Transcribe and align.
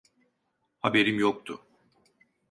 Haberim 0.79 1.19
yoktu. 1.19 1.61